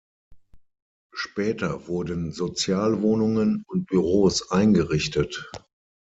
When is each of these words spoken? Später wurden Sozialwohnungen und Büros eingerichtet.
Später 1.13 1.87
wurden 1.87 2.31
Sozialwohnungen 2.31 3.61
und 3.67 3.85
Büros 3.85 4.49
eingerichtet. 4.49 5.51